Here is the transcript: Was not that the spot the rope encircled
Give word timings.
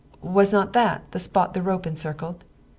Was 0.23 0.51
not 0.51 0.73
that 0.73 1.03
the 1.11 1.19
spot 1.19 1.53
the 1.53 1.61
rope 1.61 1.85
encircled 1.85 2.43